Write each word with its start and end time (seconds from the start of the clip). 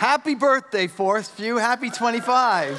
Happy 0.00 0.34
birthday, 0.34 0.86
Forest 0.86 1.36
View. 1.36 1.58
Happy 1.58 1.90
25. 1.90 2.70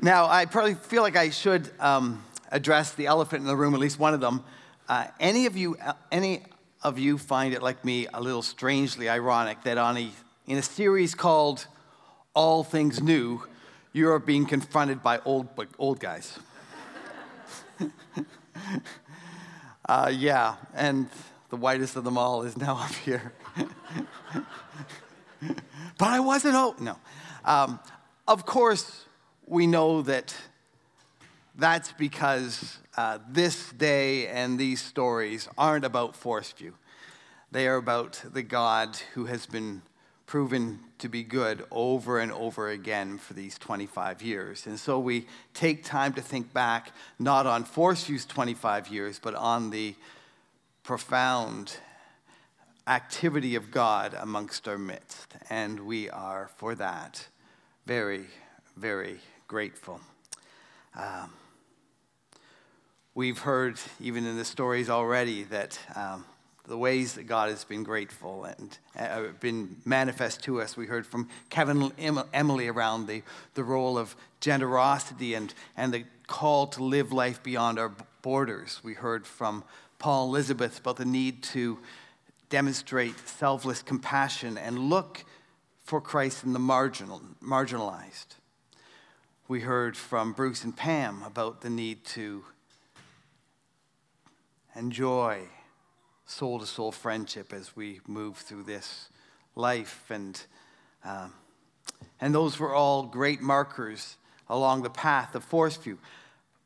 now, 0.00 0.28
I 0.28 0.46
probably 0.46 0.74
feel 0.74 1.02
like 1.02 1.16
I 1.16 1.30
should 1.30 1.68
um, 1.80 2.22
address 2.52 2.92
the 2.94 3.06
elephant 3.06 3.40
in 3.40 3.48
the 3.48 3.56
room, 3.56 3.74
at 3.74 3.80
least 3.80 3.98
one 3.98 4.14
of 4.14 4.20
them. 4.20 4.44
Uh, 4.88 5.08
any 5.18 5.46
of 5.46 5.56
you, 5.56 5.76
uh, 5.84 5.94
any 6.12 6.44
of 6.84 7.00
you 7.00 7.18
find 7.18 7.52
it 7.52 7.64
like 7.64 7.84
me 7.84 8.06
a 8.14 8.20
little 8.20 8.42
strangely 8.42 9.08
ironic 9.08 9.60
that 9.64 9.76
on 9.76 9.98
a, 9.98 10.08
in 10.46 10.56
a 10.56 10.62
series 10.62 11.16
called 11.16 11.66
All 12.32 12.62
Things 12.62 13.02
New, 13.02 13.42
you 13.92 14.08
are 14.08 14.20
being 14.20 14.46
confronted 14.46 15.02
by 15.02 15.18
old, 15.24 15.48
old 15.80 15.98
guys. 15.98 16.38
uh, 19.88 20.12
yeah, 20.14 20.54
and 20.74 21.08
the 21.52 21.56
whitest 21.58 21.96
of 21.96 22.04
them 22.04 22.16
all 22.16 22.44
is 22.44 22.56
now 22.56 22.76
up 22.82 22.94
here. 22.94 23.30
but 25.42 26.08
I 26.08 26.18
wasn't, 26.18 26.54
oh, 26.56 26.74
no. 26.80 26.96
Um, 27.44 27.78
of 28.26 28.46
course, 28.46 29.04
we 29.46 29.66
know 29.66 30.00
that 30.00 30.34
that's 31.54 31.92
because 31.92 32.78
uh, 32.96 33.18
this 33.28 33.70
day 33.72 34.28
and 34.28 34.58
these 34.58 34.80
stories 34.80 35.46
aren't 35.58 35.84
about 35.84 36.16
Forest 36.16 36.56
View. 36.56 36.72
They 37.50 37.68
are 37.68 37.76
about 37.76 38.22
the 38.32 38.42
God 38.42 38.96
who 39.12 39.26
has 39.26 39.44
been 39.44 39.82
proven 40.24 40.78
to 41.00 41.08
be 41.10 41.22
good 41.22 41.66
over 41.70 42.18
and 42.18 42.32
over 42.32 42.70
again 42.70 43.18
for 43.18 43.34
these 43.34 43.58
25 43.58 44.22
years. 44.22 44.66
And 44.66 44.80
so 44.80 44.98
we 44.98 45.26
take 45.52 45.84
time 45.84 46.14
to 46.14 46.22
think 46.22 46.54
back 46.54 46.92
not 47.18 47.46
on 47.46 47.64
Forest 47.64 48.06
View's 48.06 48.24
25 48.24 48.88
years, 48.88 49.18
but 49.18 49.34
on 49.34 49.68
the 49.68 49.94
profound 50.82 51.76
activity 52.86 53.54
of 53.54 53.70
God 53.70 54.16
amongst 54.18 54.66
our 54.66 54.78
midst. 54.78 55.34
And 55.48 55.80
we 55.80 56.10
are, 56.10 56.50
for 56.56 56.74
that, 56.74 57.28
very, 57.86 58.26
very 58.76 59.20
grateful. 59.46 60.00
Um, 60.98 61.32
we've 63.14 63.38
heard, 63.38 63.78
even 64.00 64.26
in 64.26 64.36
the 64.36 64.44
stories 64.44 64.90
already, 64.90 65.44
that 65.44 65.78
um, 65.94 66.24
the 66.66 66.76
ways 66.76 67.14
that 67.14 67.24
God 67.24 67.50
has 67.50 67.64
been 67.64 67.82
grateful 67.82 68.44
and 68.44 68.78
uh, 68.98 69.32
been 69.40 69.76
manifest 69.84 70.42
to 70.44 70.60
us. 70.60 70.76
We 70.76 70.86
heard 70.86 71.06
from 71.06 71.28
Kevin 71.50 71.92
Emily 72.32 72.68
around 72.68 73.06
the, 73.06 73.22
the 73.54 73.64
role 73.64 73.98
of 73.98 74.14
generosity 74.40 75.34
and, 75.34 75.52
and 75.76 75.92
the 75.92 76.04
call 76.26 76.66
to 76.68 76.84
live 76.84 77.12
life 77.12 77.42
beyond 77.42 77.78
our 77.78 77.92
borders. 78.22 78.80
We 78.84 78.94
heard 78.94 79.26
from 79.26 79.64
Paul 80.02 80.30
Elizabeth 80.30 80.80
about 80.80 80.96
the 80.96 81.04
need 81.04 81.44
to 81.44 81.78
demonstrate 82.48 83.16
selfless 83.28 83.82
compassion 83.82 84.58
and 84.58 84.76
look 84.76 85.24
for 85.84 86.00
Christ 86.00 86.42
in 86.42 86.52
the 86.52 86.58
marginal, 86.58 87.22
marginalized. 87.40 88.26
We 89.46 89.60
heard 89.60 89.96
from 89.96 90.32
Bruce 90.32 90.64
and 90.64 90.76
Pam 90.76 91.22
about 91.22 91.60
the 91.60 91.70
need 91.70 92.04
to 92.06 92.44
enjoy 94.74 95.42
soul 96.26 96.58
to 96.58 96.66
soul 96.66 96.90
friendship 96.90 97.52
as 97.52 97.76
we 97.76 98.00
move 98.08 98.38
through 98.38 98.64
this 98.64 99.08
life. 99.54 100.10
And, 100.10 100.44
um, 101.04 101.32
and 102.20 102.34
those 102.34 102.58
were 102.58 102.74
all 102.74 103.04
great 103.04 103.40
markers 103.40 104.16
along 104.50 104.82
the 104.82 104.90
path 104.90 105.36
of 105.36 105.44
Forest 105.44 105.84
View. 105.84 105.98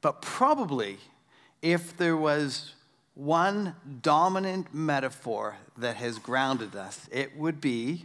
But 0.00 0.22
probably, 0.22 0.96
if 1.60 1.94
there 1.98 2.16
was 2.16 2.72
one 3.16 3.74
dominant 4.02 4.72
metaphor 4.72 5.56
that 5.76 5.96
has 5.96 6.18
grounded 6.18 6.76
us, 6.76 7.08
it 7.10 7.36
would 7.36 7.60
be 7.60 8.04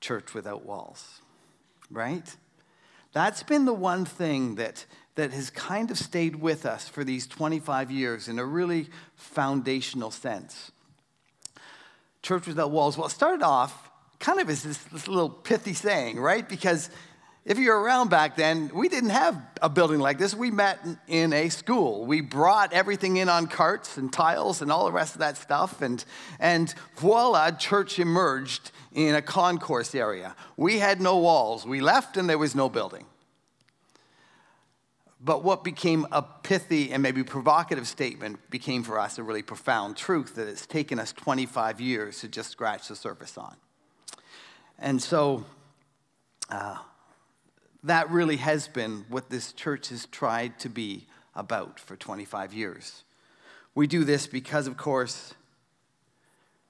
church 0.00 0.34
without 0.34 0.66
walls, 0.66 1.20
right? 1.90 2.36
That's 3.12 3.42
been 3.42 3.64
the 3.64 3.72
one 3.72 4.04
thing 4.04 4.56
that 4.56 4.84
that 5.14 5.32
has 5.32 5.50
kind 5.50 5.90
of 5.90 5.98
stayed 5.98 6.36
with 6.36 6.64
us 6.64 6.88
for 6.88 7.04
these 7.04 7.26
25 7.26 7.90
years 7.90 8.28
in 8.28 8.38
a 8.38 8.44
really 8.44 8.88
foundational 9.14 10.10
sense. 10.10 10.72
Church 12.22 12.46
Without 12.46 12.70
Walls, 12.70 12.96
well, 12.96 13.08
it 13.08 13.10
started 13.10 13.42
off 13.42 13.90
kind 14.18 14.40
of 14.40 14.48
as 14.48 14.62
this, 14.62 14.78
this 14.78 15.08
little 15.08 15.28
pithy 15.28 15.74
saying, 15.74 16.18
right? 16.18 16.48
Because 16.48 16.88
if 17.44 17.58
you're 17.58 17.80
around 17.80 18.08
back 18.08 18.36
then, 18.36 18.70
we 18.72 18.88
didn't 18.88 19.10
have 19.10 19.40
a 19.60 19.68
building 19.68 19.98
like 19.98 20.16
this. 20.18 20.32
We 20.32 20.52
met 20.52 20.78
in 21.08 21.32
a 21.32 21.48
school. 21.48 22.06
We 22.06 22.20
brought 22.20 22.72
everything 22.72 23.16
in 23.16 23.28
on 23.28 23.48
carts 23.48 23.96
and 23.96 24.12
tiles 24.12 24.62
and 24.62 24.70
all 24.70 24.84
the 24.84 24.92
rest 24.92 25.14
of 25.14 25.18
that 25.20 25.36
stuff. 25.36 25.82
And, 25.82 26.04
and 26.38 26.72
voila, 26.96 27.50
church 27.50 27.98
emerged 27.98 28.70
in 28.92 29.16
a 29.16 29.22
concourse 29.22 29.92
area. 29.92 30.36
We 30.56 30.78
had 30.78 31.00
no 31.00 31.18
walls. 31.18 31.66
We 31.66 31.80
left 31.80 32.16
and 32.16 32.28
there 32.28 32.38
was 32.38 32.54
no 32.54 32.68
building. 32.68 33.06
But 35.24 35.42
what 35.42 35.64
became 35.64 36.06
a 36.12 36.22
pithy 36.22 36.92
and 36.92 37.02
maybe 37.02 37.24
provocative 37.24 37.88
statement 37.88 38.38
became 38.50 38.84
for 38.84 39.00
us 39.00 39.18
a 39.18 39.22
really 39.24 39.42
profound 39.42 39.96
truth 39.96 40.36
that 40.36 40.46
it's 40.46 40.66
taken 40.66 41.00
us 41.00 41.12
25 41.12 41.80
years 41.80 42.20
to 42.20 42.28
just 42.28 42.50
scratch 42.50 42.88
the 42.88 42.96
surface 42.96 43.36
on. 43.36 43.56
And 44.78 45.00
so 45.00 45.44
uh, 46.50 46.76
that 47.84 48.10
really 48.10 48.36
has 48.36 48.68
been 48.68 49.04
what 49.08 49.30
this 49.30 49.52
church 49.52 49.88
has 49.88 50.06
tried 50.06 50.58
to 50.60 50.68
be 50.68 51.06
about 51.34 51.80
for 51.80 51.96
25 51.96 52.52
years. 52.54 53.02
We 53.74 53.86
do 53.86 54.04
this 54.04 54.26
because, 54.26 54.66
of 54.66 54.76
course, 54.76 55.34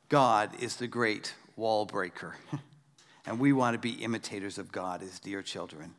God 0.08 0.50
is 0.60 0.76
the 0.76 0.86
great 0.86 1.34
wall 1.56 1.84
breaker. 1.84 2.36
and 3.26 3.38
we 3.38 3.52
want 3.52 3.74
to 3.74 3.78
be 3.78 4.02
imitators 4.02 4.58
of 4.58 4.72
God 4.72 5.02
as 5.02 5.18
dear 5.18 5.42
children. 5.42 5.94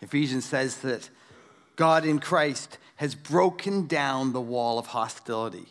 Ephesians 0.00 0.44
says 0.44 0.76
that 0.78 1.10
God 1.76 2.04
in 2.04 2.18
Christ 2.18 2.78
has 2.96 3.14
broken 3.14 3.86
down 3.86 4.32
the 4.32 4.40
wall 4.40 4.78
of 4.78 4.86
hostility 4.86 5.66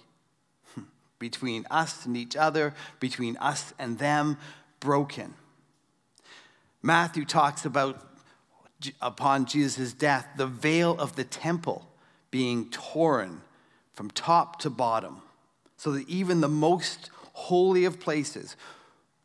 between 1.20 1.66
us 1.70 2.06
and 2.06 2.16
each 2.16 2.36
other, 2.36 2.74
between 3.00 3.36
us 3.38 3.74
and 3.78 4.00
them, 4.00 4.38
broken. 4.80 5.34
Matthew 6.82 7.26
talks 7.26 7.66
about 7.66 8.08
upon 9.02 9.46
Jesus' 9.46 9.94
death, 9.94 10.28
the 10.38 10.48
veil 10.48 10.96
of 11.00 11.16
the 11.16 11.24
temple 11.24 11.88
being 12.32 12.70
torn 12.70 13.42
from 13.94 14.12
top 14.12 14.60
to 14.60 14.70
bottom, 14.70 15.22
so 15.78 15.92
that 15.92 16.08
even 16.08 16.42
the 16.42 16.48
most 16.48 17.10
holy 17.34 17.86
of 17.86 18.00
places 18.00 18.56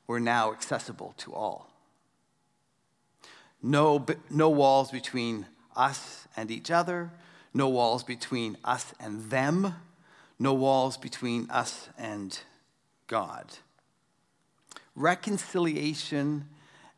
were 0.07 0.21
now 0.21 0.53
accessible 0.53 1.15
to 1.19 1.33
all. 1.33 1.69
No, 3.63 4.05
no 4.31 4.49
walls 4.51 4.91
between 4.91 5.47
us 5.77 6.27
and 6.37 6.51
each 6.51 6.71
other, 6.71 7.11
no 7.55 7.69
walls 7.69 8.03
between 8.03 8.57
us 8.65 8.93
and 8.99 9.31
them, 9.31 9.75
no 10.39 10.53
walls 10.55 10.97
between 10.97 11.49
us 11.51 11.89
and 11.99 12.39
God. 13.07 13.47
Reconciliation 14.97 16.49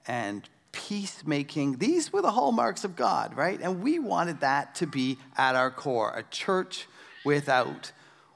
and 0.06 0.48
peacemaking, 0.74 1.76
these 1.76 2.12
were 2.12 2.20
the 2.20 2.32
hallmarks 2.32 2.84
of 2.84 2.96
God, 2.96 3.36
right? 3.36 3.60
And 3.60 3.80
we 3.80 4.00
wanted 4.00 4.40
that 4.40 4.74
to 4.76 4.86
be 4.86 5.18
at 5.36 5.54
our 5.54 5.70
core 5.70 6.12
a 6.14 6.24
church 6.24 6.88
without 7.24 7.92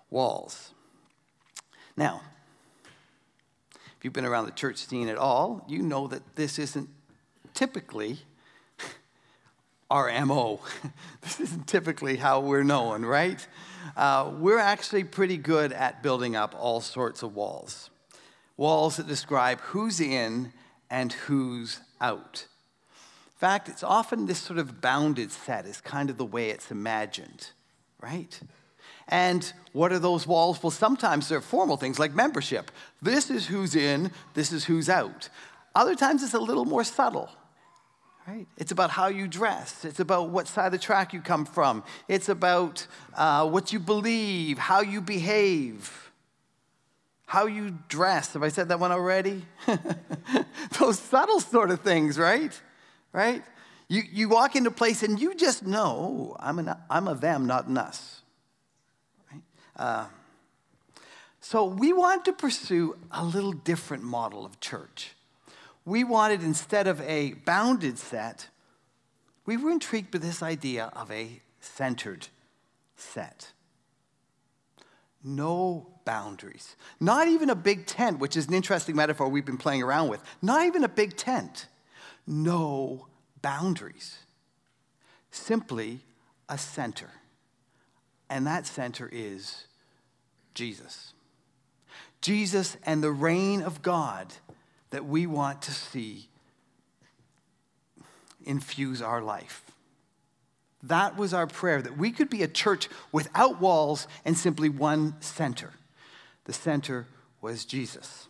walls. 0.09 0.73
Now, 1.97 2.23
if 3.75 4.05
you've 4.05 4.13
been 4.13 4.25
around 4.25 4.47
the 4.47 4.53
church 4.53 4.77
scene 4.77 5.09
at 5.09 5.19
all, 5.19 5.65
you 5.69 5.83
know 5.83 6.07
that 6.07 6.37
this 6.37 6.61
isn't 6.61 6.89
typically 7.55 8.21
our 9.91 10.25
MO. 10.25 10.61
this 11.23 11.41
isn't 11.41 11.67
typically 11.67 12.17
how 12.17 12.39
we're 12.39 12.63
known, 12.63 13.05
right? 13.05 13.45
Uh, 13.97 14.31
we're 14.39 14.61
actually 14.61 15.03
pretty 15.03 15.37
good 15.37 15.73
at 15.73 16.05
building 16.05 16.37
up 16.37 16.55
all 16.57 16.81
sorts 16.81 17.25
of 17.25 17.35
walls. 17.35 17.91
Walls 18.57 18.97
that 18.97 19.09
describe 19.09 19.61
who's 19.61 20.01
in 20.01 20.53
and 20.89 21.13
who's 21.13 21.81
out. 22.01 22.47
In 23.27 23.41
fact, 23.41 23.69
it's 23.69 23.83
often 23.83 24.27
this 24.27 24.41
sort 24.41 24.59
of 24.59 24.81
bounded 24.81 25.31
set, 25.31 25.67
is 25.67 25.81
kind 25.81 26.11
of 26.11 26.17
the 26.17 26.25
way 26.25 26.51
it's 26.51 26.71
imagined, 26.71 27.51
right? 28.01 28.41
And 29.09 29.53
what 29.73 29.93
are 29.93 29.99
those 29.99 30.27
walls? 30.27 30.63
Well, 30.63 30.71
sometimes 30.71 31.29
they're 31.29 31.41
formal 31.41 31.77
things 31.77 31.99
like 31.99 32.15
membership. 32.15 32.71
This 33.01 33.31
is 33.31 33.47
who's 33.47 33.75
in, 33.75 34.11
this 34.35 34.53
is 34.53 34.65
who's 34.65 34.89
out. 34.89 35.29
Other 35.75 35.95
times 35.95 36.23
it's 36.23 36.35
a 36.35 36.39
little 36.39 36.65
more 36.65 36.85
subtle. 36.85 37.31
Right? 38.27 38.47
It's 38.59 38.73
about 38.73 38.91
how 38.91 39.07
you 39.07 39.27
dress. 39.27 39.87
It's 39.87 40.01
about 40.01 40.29
what 40.29 40.49
side 40.49 40.67
of 40.67 40.73
the 40.73 40.79
track 40.79 41.15
you 41.15 41.23
come 41.23 41.47
from. 41.47 41.83
It's 42.09 42.29
about 42.29 42.87
uh, 43.15 43.49
what 43.49 43.73
you 43.73 43.79
believe, 43.79 44.59
how 44.59 44.83
you 44.83 45.01
behave, 45.01 46.08
how 47.29 47.45
you 47.45 47.79
dress. 47.89 48.33
Have 48.33 48.43
I 48.43 48.49
said 48.49 48.71
that 48.71 48.81
one 48.81 48.91
already? 48.91 49.45
Those 50.81 50.99
subtle 50.99 51.41
sort 51.41 51.71
of 51.71 51.81
things, 51.81 52.19
right? 52.19 52.59
Right? 53.13 53.45
You, 53.87 54.03
you 54.11 54.31
walk 54.31 54.57
into 54.57 54.71
place 54.71 55.03
and 55.03 55.21
you 55.21 55.35
just 55.35 55.63
know 55.63 56.35
I'm, 56.41 56.59
an, 56.59 56.75
I'm 56.89 57.07
a 57.07 57.15
them, 57.15 57.47
not 57.47 57.67
an 57.67 57.77
us. 57.77 58.23
Right? 59.31 59.43
Uh, 59.77 60.07
So 61.41 61.65
we 61.65 61.93
wanted 61.93 62.25
to 62.27 62.33
pursue 62.33 62.97
a 63.11 63.25
little 63.25 63.53
different 63.53 64.03
model 64.03 64.47
of 64.47 64.59
church. 64.61 65.15
We 65.85 66.05
wanted, 66.05 66.43
instead 66.43 66.87
of 66.87 67.01
a 67.03 67.35
bounded 67.45 67.99
set, 67.99 68.49
we 69.47 69.57
were 69.57 69.71
intrigued 69.71 70.11
by 70.11 70.19
this 70.19 70.43
idea 70.43 70.91
of 70.95 71.11
a 71.11 71.41
centered 71.61 72.29
set. 72.97 73.53
No 75.23 75.89
boundaries. 76.05 76.77
Not 77.01 77.29
even 77.29 77.51
a 77.51 77.55
big 77.55 77.87
tent, 77.87 78.19
which 78.19 78.37
is 78.37 78.47
an 78.47 78.55
interesting 78.55 78.97
metaphor 78.97 79.29
we've 79.29 79.45
been 79.45 79.59
playing 79.59 79.83
around 79.83 80.09
with. 80.09 80.23
Not 80.41 80.67
even 80.67 80.85
a 80.85 80.89
big 80.89 81.17
tent. 81.17 81.67
No 82.27 83.09
boundaries. 83.43 84.19
Simply 85.31 86.01
a 86.49 86.57
center. 86.57 87.11
And 88.31 88.47
that 88.47 88.67
center 88.67 89.09
is 89.11 89.65
Jesus. 90.55 91.13
Jesus 92.21 92.77
and 92.85 93.03
the 93.03 93.13
reign 93.13 93.63
of 93.63 93.83
God 93.83 94.35
that 94.91 95.05
we 95.05 95.27
want 95.27 95.63
to 95.63 95.73
see 95.73 96.29
infuse 98.45 99.03
our 99.03 99.21
life. 99.21 99.63
That 100.83 101.17
was 101.17 101.35
our 101.35 101.47
prayer, 101.47 101.83
that 101.83 101.99
we 101.99 102.13
could 102.13 102.31
be 102.31 102.43
a 102.43 102.49
church 102.49 102.89
without 103.11 103.61
walls 103.61 104.07
and 104.25 104.37
simply 104.37 104.69
one 104.69 105.21
center. 105.21 105.73
The 106.45 106.53
center 106.53 107.07
was 107.41 107.65
Jesus. 107.65 108.29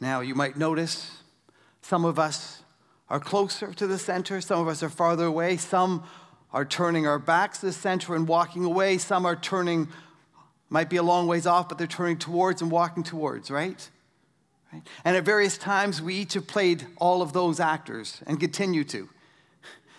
Now, 0.00 0.20
you 0.20 0.34
might 0.34 0.56
notice 0.56 1.18
some 1.80 2.04
of 2.04 2.18
us 2.18 2.62
are 3.08 3.20
closer 3.20 3.72
to 3.72 3.86
the 3.86 3.98
center, 3.98 4.40
some 4.40 4.60
of 4.60 4.68
us 4.68 4.82
are 4.82 4.88
farther 4.88 5.26
away, 5.26 5.56
some 5.56 6.04
are 6.52 6.64
turning 6.64 7.06
our 7.06 7.18
backs 7.18 7.58
to 7.60 7.66
the 7.66 7.72
center 7.72 8.14
and 8.14 8.28
walking 8.28 8.64
away, 8.64 8.98
some 8.98 9.26
are 9.26 9.36
turning, 9.36 9.88
might 10.68 10.90
be 10.90 10.96
a 10.96 11.02
long 11.02 11.26
ways 11.26 11.46
off, 11.46 11.68
but 11.68 11.78
they're 11.78 11.86
turning 11.86 12.18
towards 12.18 12.62
and 12.62 12.70
walking 12.70 13.02
towards, 13.02 13.50
right? 13.50 13.88
right? 14.72 14.82
And 15.04 15.16
at 15.16 15.24
various 15.24 15.58
times, 15.58 16.00
we 16.02 16.14
each 16.14 16.34
have 16.34 16.46
played 16.46 16.86
all 16.98 17.22
of 17.22 17.32
those 17.32 17.58
actors 17.58 18.20
and 18.26 18.38
continue 18.38 18.84
to. 18.84 19.08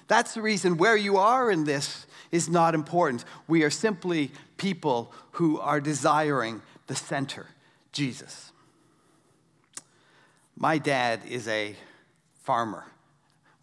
That's 0.07 0.33
the 0.33 0.41
reason 0.41 0.77
where 0.77 0.95
you 0.95 1.17
are 1.17 1.49
in 1.51 1.63
this 1.63 2.05
is 2.31 2.49
not 2.49 2.75
important. 2.75 3.25
We 3.47 3.63
are 3.63 3.69
simply 3.69 4.31
people 4.57 5.11
who 5.31 5.59
are 5.59 5.81
desiring 5.81 6.61
the 6.87 6.95
center, 6.95 7.47
Jesus. 7.91 8.51
My 10.57 10.77
dad 10.77 11.21
is 11.27 11.47
a 11.47 11.75
farmer. 12.43 12.85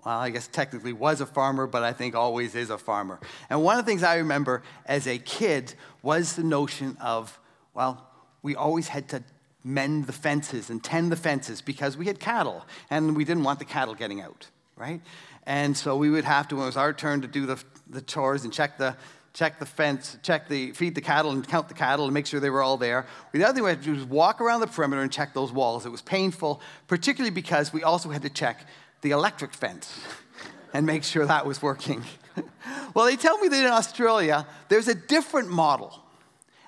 Well, 0.04 0.18
I 0.18 0.30
guess 0.30 0.48
technically 0.48 0.92
was 0.92 1.20
a 1.20 1.26
farmer, 1.26 1.66
but 1.66 1.82
I 1.82 1.92
think 1.92 2.14
always 2.14 2.54
is 2.54 2.70
a 2.70 2.78
farmer. 2.78 3.20
And 3.48 3.62
one 3.62 3.78
of 3.78 3.84
the 3.84 3.90
things 3.90 4.02
I 4.02 4.16
remember 4.16 4.62
as 4.84 5.06
a 5.06 5.18
kid 5.18 5.74
was 6.02 6.34
the 6.34 6.42
notion 6.42 6.96
of, 7.00 7.38
well, 7.72 8.08
we 8.42 8.56
always 8.56 8.88
had 8.88 9.08
to 9.10 9.22
mend 9.64 10.06
the 10.06 10.12
fences 10.12 10.70
and 10.70 10.82
tend 10.82 11.12
the 11.12 11.16
fences 11.16 11.62
because 11.62 11.96
we 11.96 12.06
had 12.06 12.18
cattle 12.18 12.66
and 12.90 13.16
we 13.16 13.24
didn't 13.24 13.44
want 13.44 13.60
the 13.60 13.64
cattle 13.64 13.94
getting 13.94 14.20
out, 14.20 14.48
right? 14.76 15.00
And 15.44 15.76
so 15.76 15.96
we 15.96 16.10
would 16.10 16.24
have 16.24 16.48
to, 16.48 16.56
when 16.56 16.64
it 16.64 16.66
was 16.66 16.76
our 16.76 16.92
turn 16.92 17.22
to 17.22 17.28
do 17.28 17.46
the, 17.46 17.62
the 17.88 18.00
chores 18.00 18.44
and 18.44 18.52
check 18.52 18.78
the, 18.78 18.96
check 19.34 19.58
the 19.58 19.66
fence, 19.66 20.16
check 20.22 20.48
the, 20.48 20.72
feed 20.72 20.94
the 20.94 21.00
cattle 21.00 21.30
and 21.32 21.46
count 21.46 21.68
the 21.68 21.74
cattle 21.74 22.04
and 22.04 22.14
make 22.14 22.26
sure 22.26 22.38
they 22.38 22.50
were 22.50 22.62
all 22.62 22.76
there. 22.76 23.06
The 23.32 23.44
other 23.44 23.54
thing 23.54 23.64
we 23.64 23.70
had 23.70 23.80
to 23.80 23.84
do 23.84 23.94
was 23.94 24.04
walk 24.04 24.40
around 24.40 24.60
the 24.60 24.66
perimeter 24.66 25.02
and 25.02 25.10
check 25.10 25.34
those 25.34 25.52
walls. 25.52 25.84
It 25.86 25.90
was 25.90 26.02
painful, 26.02 26.60
particularly 26.86 27.30
because 27.30 27.72
we 27.72 27.82
also 27.82 28.10
had 28.10 28.22
to 28.22 28.30
check 28.30 28.66
the 29.00 29.10
electric 29.10 29.52
fence 29.52 29.98
and 30.72 30.86
make 30.86 31.02
sure 31.02 31.26
that 31.26 31.46
was 31.46 31.60
working. 31.60 32.04
well, 32.94 33.06
they 33.06 33.16
tell 33.16 33.38
me 33.38 33.48
that 33.48 33.64
in 33.64 33.72
Australia, 33.72 34.46
there's 34.68 34.88
a 34.88 34.94
different 34.94 35.48
model. 35.48 35.98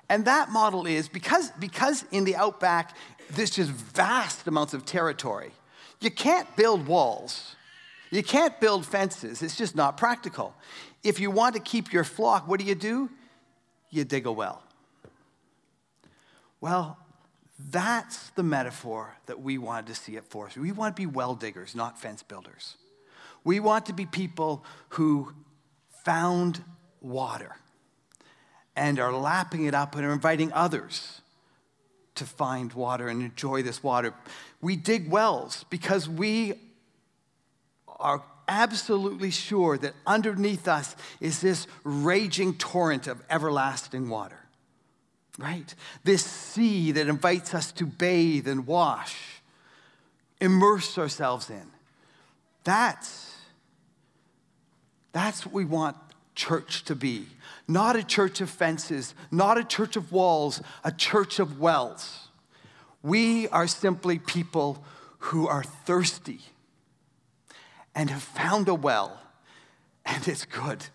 And 0.08 0.24
that 0.26 0.50
model 0.50 0.86
is 0.86 1.08
because, 1.08 1.50
because 1.52 2.04
in 2.10 2.24
the 2.24 2.36
outback, 2.36 2.96
there's 3.30 3.50
just 3.50 3.70
vast 3.70 4.46
amounts 4.46 4.74
of 4.74 4.84
territory. 4.84 5.52
You 6.00 6.10
can't 6.10 6.54
build 6.56 6.86
walls 6.86 7.56
you 8.14 8.22
can't 8.22 8.60
build 8.60 8.86
fences, 8.86 9.42
it's 9.42 9.56
just 9.56 9.74
not 9.74 9.96
practical. 9.96 10.54
If 11.02 11.18
you 11.20 11.30
want 11.30 11.54
to 11.54 11.60
keep 11.60 11.92
your 11.92 12.04
flock, 12.04 12.46
what 12.46 12.60
do 12.60 12.66
you 12.66 12.74
do? 12.74 13.10
You 13.90 14.04
dig 14.04 14.26
a 14.26 14.32
well. 14.32 14.62
Well, 16.60 16.98
that's 17.70 18.30
the 18.30 18.42
metaphor 18.42 19.16
that 19.26 19.40
we 19.40 19.58
wanted 19.58 19.86
to 19.86 19.94
see 19.94 20.16
at 20.16 20.24
Forest. 20.24 20.56
We 20.56 20.72
want 20.72 20.96
to 20.96 21.00
be 21.00 21.06
well 21.06 21.34
diggers, 21.34 21.74
not 21.74 22.00
fence 22.00 22.22
builders. 22.22 22.76
We 23.44 23.60
want 23.60 23.86
to 23.86 23.92
be 23.92 24.06
people 24.06 24.64
who 24.90 25.32
found 26.04 26.62
water 27.00 27.56
and 28.76 28.98
are 28.98 29.12
lapping 29.12 29.64
it 29.66 29.74
up 29.74 29.94
and 29.94 30.04
are 30.04 30.12
inviting 30.12 30.52
others 30.52 31.20
to 32.14 32.24
find 32.24 32.72
water 32.72 33.08
and 33.08 33.22
enjoy 33.22 33.62
this 33.62 33.82
water. 33.82 34.14
We 34.60 34.76
dig 34.76 35.10
wells 35.10 35.64
because 35.68 36.08
we 36.08 36.54
are 37.98 38.22
absolutely 38.48 39.30
sure 39.30 39.78
that 39.78 39.94
underneath 40.06 40.68
us 40.68 40.96
is 41.20 41.40
this 41.40 41.66
raging 41.82 42.54
torrent 42.54 43.06
of 43.06 43.22
everlasting 43.30 44.08
water, 44.08 44.38
right? 45.38 45.74
This 46.04 46.24
sea 46.24 46.92
that 46.92 47.08
invites 47.08 47.54
us 47.54 47.72
to 47.72 47.86
bathe 47.86 48.48
and 48.48 48.66
wash, 48.66 49.16
immerse 50.40 50.98
ourselves 50.98 51.50
in. 51.50 51.66
That's, 52.64 53.34
that's 55.12 55.46
what 55.46 55.54
we 55.54 55.64
want 55.64 55.96
church 56.34 56.84
to 56.84 56.94
be. 56.94 57.26
Not 57.66 57.96
a 57.96 58.02
church 58.02 58.40
of 58.40 58.50
fences, 58.50 59.14
not 59.30 59.56
a 59.56 59.64
church 59.64 59.96
of 59.96 60.12
walls, 60.12 60.60
a 60.82 60.92
church 60.92 61.38
of 61.38 61.58
wells. 61.60 62.28
We 63.02 63.48
are 63.48 63.66
simply 63.66 64.18
people 64.18 64.84
who 65.18 65.46
are 65.46 65.62
thirsty 65.62 66.40
and 67.94 68.10
have 68.10 68.22
found 68.22 68.68
a 68.68 68.74
well, 68.74 69.20
and 70.04 70.26
it's 70.26 70.44
good. 70.44 70.86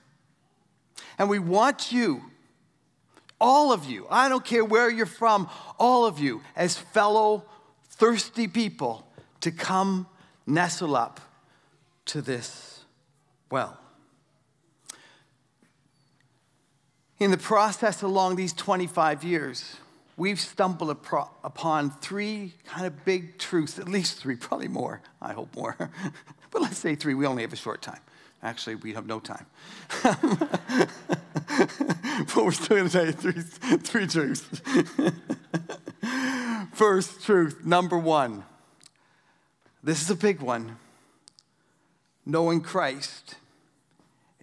And 1.18 1.30
we 1.30 1.40
want 1.40 1.92
you, 1.92 2.24
all 3.40 3.72
of 3.72 3.86
you, 3.86 4.06
I 4.10 4.30
don't 4.30 4.44
care 4.44 4.66
where 4.66 4.90
you're 4.90 5.06
from, 5.06 5.50
all 5.78 6.06
of 6.06 6.20
you, 6.20 6.42
as 6.56 6.78
fellow 6.78 7.46
thirsty 7.90 8.48
people, 8.48 9.06
to 9.42 9.52
come 9.52 10.08
nestle 10.46 10.96
up 10.96 11.20
to 12.06 12.22
this 12.22 12.86
well. 13.50 13.78
In 17.20 17.32
the 17.32 17.38
process 17.38 18.02
along 18.02 18.38
these 18.38 18.54
25 18.54 19.24
years, 19.24 19.76
we've 20.20 20.40
stumbled 20.40 20.92
upon 20.92 21.90
three 21.90 22.54
kind 22.66 22.86
of 22.86 23.06
big 23.06 23.40
truths, 23.40 23.80
at 23.80 23.88
least 23.88 24.20
three, 24.20 24.36
probably 24.36 24.68
more, 24.68 25.02
I 25.22 25.32
hope 25.34 25.56
more. 25.56 25.76
but 26.52 26.62
let's 26.62 26.78
say 26.78 26.96
three, 26.96 27.14
we 27.14 27.26
only 27.26 27.42
have 27.42 27.54
a 27.54 27.56
short 27.56 27.82
time. 27.82 28.02
Actually, 28.44 28.76
we 28.76 28.94
have 28.94 29.08
no 29.08 29.20
time. 29.20 29.46
but 30.04 30.90
we're 32.36 32.52
still 32.52 32.78
going 32.78 32.90
to 32.90 32.92
tell 32.92 33.06
you 33.06 33.12
three, 33.14 33.42
three 33.80 34.08
truths. 34.08 34.62
First 36.74 37.24
truth, 37.24 37.66
number 37.66 37.98
one. 37.98 38.44
This 39.82 40.02
is 40.02 40.10
a 40.10 40.16
big 40.16 40.42
one. 40.42 40.78
Knowing 42.26 42.62
Christ 42.62 43.36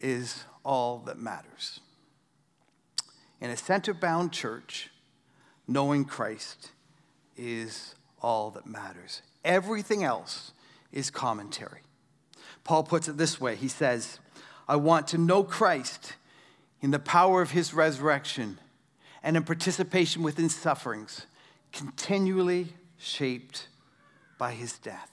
is 0.01 0.45
all 0.65 0.99
that 1.07 1.19
matters. 1.19 1.81
In 3.41 3.51
a 3.51 3.57
center 3.57 3.95
bound 3.95 4.33
church, 4.33 4.91
knowing 5.67 6.05
Christ 6.05 6.71
is 7.37 7.95
all 8.23 8.51
that 8.53 8.67
matters. 8.67 9.23
Everything 9.45 10.03
else 10.03 10.53
is 10.93 11.11
commentary. 11.11 11.81
Paul 12.65 12.83
puts 12.83 13.09
it 13.09 13.17
this 13.17 13.41
way 13.41 13.57
He 13.57 13.69
says, 13.69 14.19
I 14.69 14.77
want 14.77 15.09
to 15.09 15.19
know 15.19 15.45
Christ 15.45 16.15
in 16.81 16.91
the 16.91 16.99
power 16.99 17.43
of 17.43 17.53
his 17.53 17.73
resurrection 17.73 18.59
and 19.23 19.37
in 19.37 19.45
participation 19.45 20.23
within 20.23 20.49
sufferings, 20.49 21.27
continually 21.73 22.69
shaped 22.97 23.69
by 24.39 24.53
his 24.53 24.79
death. 24.79 25.11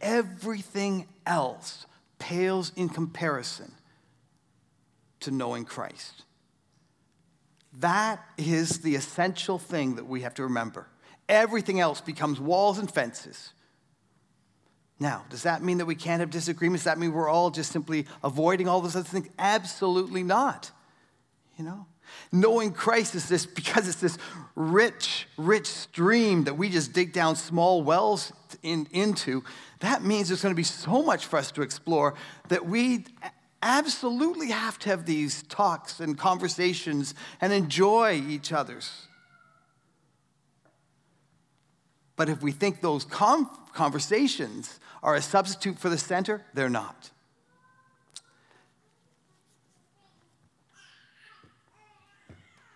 Everything 0.00 1.06
else 1.26 1.86
pales 2.18 2.72
in 2.76 2.88
comparison 2.88 3.72
to 5.20 5.30
knowing 5.30 5.64
Christ. 5.64 6.24
That 7.78 8.24
is 8.36 8.80
the 8.80 8.94
essential 8.94 9.58
thing 9.58 9.96
that 9.96 10.06
we 10.06 10.22
have 10.22 10.34
to 10.34 10.42
remember. 10.42 10.88
Everything 11.28 11.78
else 11.78 12.00
becomes 12.00 12.40
walls 12.40 12.78
and 12.78 12.90
fences. 12.90 13.52
Now, 14.98 15.24
does 15.30 15.44
that 15.44 15.62
mean 15.62 15.78
that 15.78 15.86
we 15.86 15.94
can't 15.94 16.20
have 16.20 16.30
disagreements? 16.30 16.84
Does 16.84 16.92
that 16.92 16.98
mean 16.98 17.12
we're 17.12 17.28
all 17.28 17.50
just 17.50 17.72
simply 17.72 18.06
avoiding 18.22 18.68
all 18.68 18.80
those 18.80 18.96
other 18.96 19.08
things? 19.08 19.28
Absolutely 19.38 20.22
not. 20.22 20.70
You 21.56 21.64
know? 21.64 21.86
Knowing 22.32 22.72
Christ 22.72 23.14
is 23.14 23.28
this 23.28 23.46
because 23.46 23.88
it's 23.88 24.00
this 24.00 24.18
rich, 24.56 25.26
rich 25.38 25.66
stream 25.66 26.44
that 26.44 26.54
we 26.54 26.68
just 26.68 26.92
dig 26.92 27.12
down 27.12 27.36
small 27.36 27.82
wells 27.82 28.32
in, 28.62 28.88
into. 28.92 29.44
That 29.78 30.02
means 30.02 30.28
there's 30.28 30.42
going 30.42 30.54
to 30.54 30.56
be 30.56 30.62
so 30.62 31.02
much 31.02 31.26
for 31.26 31.38
us 31.38 31.50
to 31.52 31.62
explore 31.62 32.14
that 32.48 32.66
we 32.66 33.04
absolutely 33.62 34.50
have 34.50 34.78
to 34.80 34.88
have 34.88 35.06
these 35.06 35.42
talks 35.44 36.00
and 36.00 36.16
conversations 36.16 37.14
and 37.40 37.52
enjoy 37.52 38.22
each 38.28 38.52
other's. 38.52 39.06
But 42.16 42.28
if 42.28 42.42
we 42.42 42.52
think 42.52 42.80
those 42.80 43.04
conversations 43.04 44.78
are 45.02 45.14
a 45.14 45.22
substitute 45.22 45.78
for 45.78 45.88
the 45.88 45.98
center, 45.98 46.44
they're 46.52 46.68
not. 46.68 47.10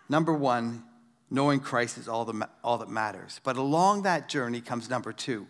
Number 0.08 0.32
one, 0.32 0.84
knowing 1.30 1.60
Christ 1.60 1.98
is 1.98 2.08
all, 2.08 2.24
the, 2.24 2.48
all 2.62 2.78
that 2.78 2.88
matters. 2.88 3.40
But 3.42 3.56
along 3.56 4.02
that 4.02 4.28
journey 4.28 4.60
comes 4.60 4.88
number 4.88 5.12
two 5.12 5.46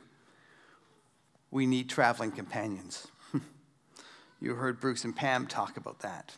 we 1.55 1.67
need 1.67 1.89
traveling 1.89 2.33
companions. 2.33 3.07
You 4.45 4.57
heard 4.57 4.79
Bruce 4.79 5.05
and 5.05 5.17
Pam 5.17 5.47
talk 5.47 5.79
about 5.79 6.01
that. 6.01 6.35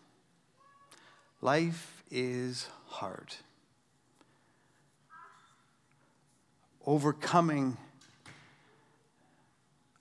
Life 1.43 2.05
is 2.09 2.69
hard. 2.87 3.35
Overcoming 6.87 7.77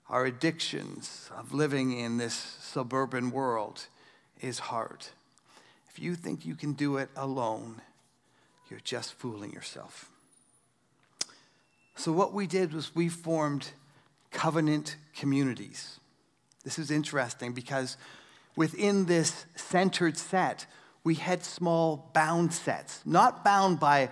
our 0.08 0.24
addictions 0.24 1.28
of 1.36 1.52
living 1.52 1.98
in 1.98 2.16
this 2.16 2.34
suburban 2.60 3.32
world 3.32 3.86
is 4.40 4.60
hard. 4.60 5.06
If 5.90 5.98
you 5.98 6.14
think 6.14 6.46
you 6.46 6.54
can 6.54 6.74
do 6.74 6.98
it 6.98 7.08
alone, 7.16 7.80
you're 8.70 8.78
just 8.78 9.14
fooling 9.14 9.52
yourself. 9.52 10.08
So, 11.96 12.12
what 12.12 12.32
we 12.32 12.46
did 12.46 12.72
was 12.72 12.94
we 12.94 13.08
formed 13.08 13.70
covenant 14.30 14.96
communities. 15.12 15.98
This 16.66 16.80
is 16.80 16.90
interesting 16.90 17.52
because 17.52 17.96
within 18.56 19.06
this 19.06 19.46
centered 19.54 20.18
set, 20.18 20.66
we 21.04 21.14
had 21.14 21.44
small 21.44 22.10
bound 22.12 22.52
sets, 22.52 23.02
not 23.06 23.44
bound 23.44 23.78
by 23.78 24.10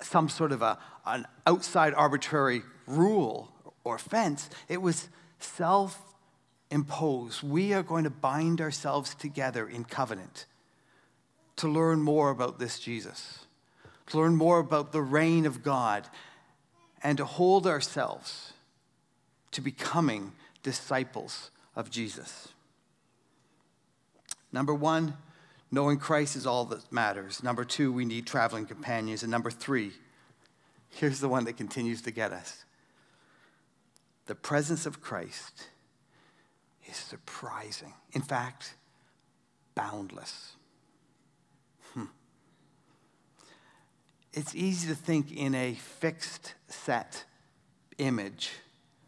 some 0.00 0.30
sort 0.30 0.50
of 0.50 0.62
a, 0.62 0.78
an 1.04 1.26
outside 1.46 1.92
arbitrary 1.92 2.62
rule 2.86 3.52
or 3.84 3.98
fence. 3.98 4.48
It 4.66 4.80
was 4.80 5.10
self 5.40 6.00
imposed. 6.70 7.42
We 7.42 7.74
are 7.74 7.82
going 7.82 8.04
to 8.04 8.10
bind 8.10 8.62
ourselves 8.62 9.14
together 9.14 9.68
in 9.68 9.84
covenant 9.84 10.46
to 11.56 11.68
learn 11.68 12.00
more 12.00 12.30
about 12.30 12.60
this 12.60 12.80
Jesus, 12.80 13.40
to 14.06 14.16
learn 14.16 14.36
more 14.36 14.58
about 14.58 14.92
the 14.92 15.02
reign 15.02 15.44
of 15.44 15.62
God, 15.62 16.08
and 17.02 17.18
to 17.18 17.26
hold 17.26 17.66
ourselves 17.66 18.54
to 19.50 19.60
becoming 19.60 20.32
disciples 20.62 21.50
of 21.74 21.90
Jesus. 21.90 22.48
Number 24.52 24.74
one, 24.74 25.14
knowing 25.70 25.98
Christ 25.98 26.36
is 26.36 26.46
all 26.46 26.64
that 26.66 26.92
matters. 26.92 27.42
Number 27.42 27.64
two, 27.64 27.92
we 27.92 28.04
need 28.04 28.26
traveling 28.26 28.66
companions. 28.66 29.22
And 29.22 29.30
number 29.30 29.50
three, 29.50 29.92
here's 30.90 31.20
the 31.20 31.28
one 31.28 31.44
that 31.46 31.56
continues 31.56 32.02
to 32.02 32.10
get 32.10 32.32
us 32.32 32.64
the 34.26 34.34
presence 34.36 34.86
of 34.86 35.00
Christ 35.00 35.66
is 36.88 36.96
surprising. 36.96 37.92
In 38.12 38.22
fact, 38.22 38.74
boundless. 39.74 40.52
Hmm. 41.92 42.04
It's 44.32 44.54
easy 44.54 44.88
to 44.88 44.94
think 44.94 45.32
in 45.32 45.54
a 45.54 45.74
fixed 45.74 46.54
set 46.68 47.24
image 47.98 48.52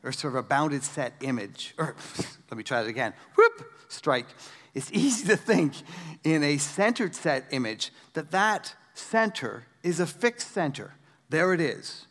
or 0.04 0.12
sort 0.12 0.34
of 0.34 0.38
a 0.38 0.42
bounded 0.42 0.84
set 0.84 1.14
image. 1.22 1.74
Or 1.78 1.96
let 2.50 2.56
me 2.56 2.62
try 2.62 2.82
that 2.82 2.88
again. 2.88 3.14
Whoop, 3.36 3.64
strike. 3.88 4.26
It's 4.74 4.90
easy 4.92 5.26
to 5.28 5.36
think 5.36 5.72
in 6.22 6.42
a 6.42 6.58
centered 6.58 7.14
set 7.14 7.46
image 7.50 7.92
that 8.12 8.30
that 8.30 8.74
center 8.92 9.66
is 9.82 9.98
a 10.00 10.06
fixed 10.06 10.52
center. 10.52 10.94
There 11.30 11.54
it 11.54 11.60
is. 11.60 12.06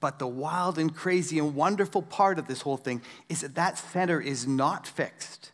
But 0.00 0.18
the 0.18 0.26
wild 0.26 0.78
and 0.78 0.94
crazy 0.94 1.38
and 1.38 1.54
wonderful 1.54 2.02
part 2.02 2.38
of 2.38 2.46
this 2.46 2.62
whole 2.62 2.78
thing 2.78 3.02
is 3.28 3.42
that 3.42 3.54
that 3.56 3.78
center 3.78 4.20
is 4.20 4.46
not 4.46 4.86
fixed. 4.86 5.52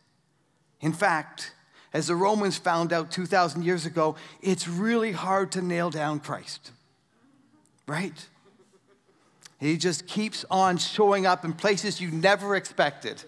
In 0.79 0.93
fact, 0.93 1.53
as 1.93 2.07
the 2.07 2.15
Romans 2.15 2.57
found 2.57 2.93
out 2.93 3.11
2,000 3.11 3.63
years 3.63 3.85
ago, 3.85 4.15
it's 4.41 4.67
really 4.67 5.11
hard 5.11 5.51
to 5.53 5.61
nail 5.61 5.89
down 5.89 6.19
Christ. 6.19 6.71
Right? 7.87 8.27
He 9.59 9.77
just 9.77 10.05
keeps 10.05 10.45
on 10.51 10.77
showing 10.77 11.25
up 11.25 11.43
in 11.43 11.53
places 11.53 11.99
you 11.99 12.11
never 12.11 12.55
expected, 12.55 13.23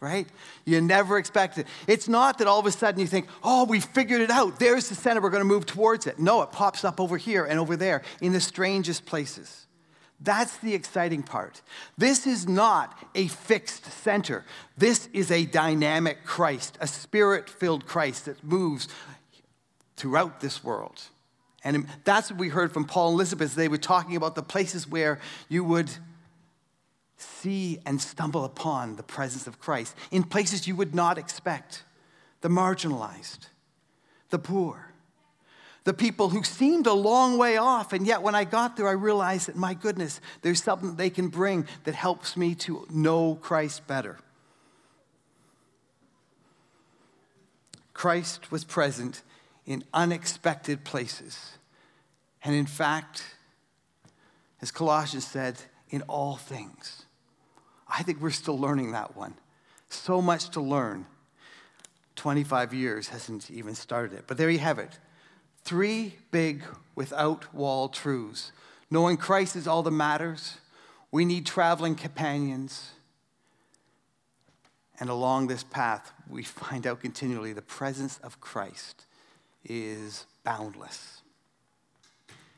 right? 0.00 0.26
You 0.64 0.80
never 0.80 1.18
expected. 1.18 1.66
It's 1.86 2.08
not 2.08 2.38
that 2.38 2.48
all 2.48 2.58
of 2.58 2.66
a 2.66 2.72
sudden 2.72 3.00
you 3.00 3.06
think, 3.06 3.28
oh, 3.44 3.64
we 3.64 3.78
figured 3.78 4.20
it 4.20 4.30
out. 4.30 4.58
There's 4.58 4.88
the 4.88 4.96
center. 4.96 5.20
We're 5.20 5.30
going 5.30 5.42
to 5.42 5.44
move 5.44 5.66
towards 5.66 6.06
it. 6.06 6.18
No, 6.18 6.42
it 6.42 6.50
pops 6.50 6.84
up 6.84 7.00
over 7.00 7.16
here 7.16 7.44
and 7.44 7.60
over 7.60 7.76
there 7.76 8.02
in 8.20 8.32
the 8.32 8.40
strangest 8.40 9.06
places. 9.06 9.66
That's 10.20 10.56
the 10.58 10.74
exciting 10.74 11.24
part. 11.24 11.62
This 11.98 12.26
is 12.26 12.46
not 12.46 12.96
a 13.14 13.26
fixed 13.26 13.84
center. 13.84 14.44
This 14.78 15.08
is 15.12 15.30
a 15.32 15.46
dynamic 15.46 16.24
Christ, 16.24 16.78
a 16.80 16.86
spirit 16.86 17.50
filled 17.50 17.86
Christ 17.86 18.26
that 18.26 18.42
moves 18.44 18.88
throughout 19.96 20.40
this 20.40 20.62
world. 20.62 21.02
And 21.64 21.86
that's 22.04 22.30
what 22.30 22.40
we 22.40 22.48
heard 22.48 22.72
from 22.72 22.84
Paul 22.84 23.10
and 23.10 23.14
Elizabeth. 23.14 23.54
They 23.54 23.68
were 23.68 23.78
talking 23.78 24.16
about 24.16 24.34
the 24.34 24.42
places 24.42 24.88
where 24.88 25.20
you 25.48 25.62
would 25.64 25.90
see 27.16 27.78
and 27.86 28.00
stumble 28.00 28.44
upon 28.44 28.96
the 28.96 29.02
presence 29.02 29.46
of 29.46 29.60
Christ, 29.60 29.94
in 30.10 30.24
places 30.24 30.66
you 30.66 30.74
would 30.74 30.94
not 30.94 31.18
expect 31.18 31.84
the 32.40 32.48
marginalized, 32.48 33.46
the 34.30 34.38
poor, 34.40 34.92
the 35.84 35.94
people 35.94 36.30
who 36.30 36.42
seemed 36.42 36.86
a 36.86 36.92
long 36.92 37.38
way 37.38 37.56
off. 37.56 37.92
And 37.92 38.06
yet, 38.06 38.22
when 38.22 38.34
I 38.34 38.44
got 38.44 38.76
there, 38.76 38.88
I 38.88 38.92
realized 38.92 39.48
that, 39.48 39.56
my 39.56 39.74
goodness, 39.74 40.20
there's 40.42 40.62
something 40.62 40.96
they 40.96 41.10
can 41.10 41.28
bring 41.28 41.66
that 41.84 41.94
helps 41.94 42.36
me 42.36 42.56
to 42.56 42.86
know 42.90 43.36
Christ 43.36 43.86
better. 43.86 44.18
Christ 47.94 48.50
was 48.50 48.64
present 48.64 49.22
in 49.66 49.84
unexpected 49.94 50.84
places. 50.84 51.52
And 52.44 52.54
in 52.54 52.66
fact, 52.66 53.22
as 54.60 54.70
Colossians 54.70 55.26
said, 55.26 55.56
in 55.90 56.02
all 56.02 56.36
things. 56.36 57.04
I 57.86 58.02
think 58.02 58.20
we're 58.20 58.30
still 58.30 58.58
learning 58.58 58.92
that 58.92 59.16
one. 59.16 59.34
So 59.90 60.22
much 60.22 60.50
to 60.50 60.60
learn. 60.60 61.06
25 62.16 62.72
years 62.72 63.08
hasn't 63.08 63.50
even 63.50 63.74
started 63.74 64.18
it. 64.18 64.24
But 64.26 64.38
there 64.38 64.48
you 64.50 64.58
have 64.58 64.78
it. 64.78 64.98
Three 65.64 66.14
big 66.30 66.62
without 66.94 67.52
wall 67.54 67.88
truths. 67.88 68.52
Knowing 68.90 69.16
Christ 69.16 69.54
is 69.56 69.66
all 69.66 69.82
that 69.82 69.90
matters. 69.90 70.58
We 71.10 71.24
need 71.24 71.44
traveling 71.44 71.94
companions. 71.94 72.90
And 74.98 75.10
along 75.10 75.48
this 75.48 75.62
path, 75.62 76.12
we 76.28 76.42
find 76.42 76.86
out 76.86 77.00
continually 77.00 77.52
the 77.52 77.62
presence 77.62 78.18
of 78.18 78.40
Christ 78.40 79.06
is 79.64 80.26
boundless. 80.44 81.22